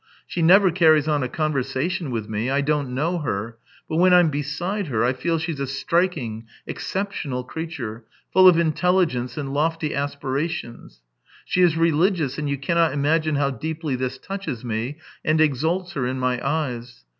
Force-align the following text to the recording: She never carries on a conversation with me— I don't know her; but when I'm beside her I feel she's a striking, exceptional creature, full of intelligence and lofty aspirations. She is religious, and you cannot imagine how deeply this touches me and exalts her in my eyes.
She 0.25 0.41
never 0.41 0.71
carries 0.71 1.07
on 1.07 1.21
a 1.21 1.29
conversation 1.29 2.09
with 2.09 2.27
me— 2.27 2.49
I 2.49 2.61
don't 2.61 2.89
know 2.89 3.19
her; 3.19 3.59
but 3.87 3.97
when 3.97 4.15
I'm 4.15 4.31
beside 4.31 4.87
her 4.87 5.03
I 5.03 5.13
feel 5.13 5.37
she's 5.37 5.59
a 5.59 5.67
striking, 5.67 6.47
exceptional 6.65 7.43
creature, 7.43 8.05
full 8.33 8.47
of 8.47 8.57
intelligence 8.57 9.37
and 9.37 9.53
lofty 9.53 9.93
aspirations. 9.93 11.01
She 11.45 11.61
is 11.61 11.77
religious, 11.77 12.39
and 12.39 12.49
you 12.49 12.57
cannot 12.57 12.93
imagine 12.93 13.35
how 13.35 13.51
deeply 13.51 13.95
this 13.95 14.17
touches 14.17 14.65
me 14.65 14.97
and 15.23 15.39
exalts 15.39 15.93
her 15.93 16.07
in 16.07 16.17
my 16.17 16.43
eyes. 16.43 17.05